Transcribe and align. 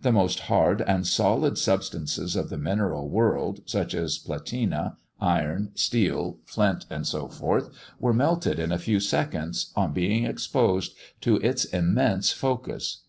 The 0.00 0.10
most 0.10 0.40
hard 0.40 0.82
and 0.82 1.06
solid 1.06 1.56
substances 1.56 2.34
of 2.34 2.50
the 2.50 2.58
mineral 2.58 3.08
world, 3.08 3.60
such 3.66 3.94
as 3.94 4.18
platina, 4.18 4.96
iron, 5.20 5.70
steel, 5.76 6.38
flint, 6.44 6.86
&c., 7.02 7.18
were 8.00 8.12
melted 8.12 8.58
in 8.58 8.72
a 8.72 8.80
few 8.80 8.98
seconds, 8.98 9.70
on 9.76 9.92
being 9.92 10.24
exposed 10.26 10.96
to 11.20 11.36
its 11.36 11.66
immense 11.66 12.32
focus. 12.32 13.02